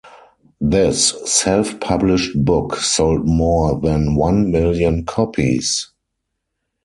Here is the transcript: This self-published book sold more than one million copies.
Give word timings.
This 0.59 1.09
self-published 1.31 2.43
book 2.43 2.77
sold 2.77 3.27
more 3.27 3.79
than 3.79 4.15
one 4.15 4.49
million 4.49 5.05
copies. 5.05 5.91